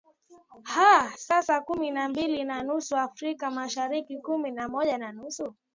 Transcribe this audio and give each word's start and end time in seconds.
aa 0.77 1.17
saa 1.47 1.61
kumi 1.61 1.91
na 1.91 2.09
mbili 2.09 2.43
na 2.43 2.63
nusu 2.63 2.95
afrika 2.97 3.51
mashariki 3.51 4.17
kumi 4.17 4.51
na 4.51 4.67
moja 4.67 4.97
na 4.97 5.11
nusu 5.11 5.55